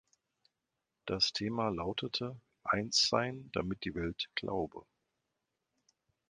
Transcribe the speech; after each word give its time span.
Das 1.05 1.31
Thema 1.31 1.69
lautete 1.69 2.35
„Eins 2.63 3.07
sein, 3.07 3.51
‚damit 3.53 3.85
die 3.85 3.93
Welt 3.93 4.31
glaube‘“. 4.33 4.87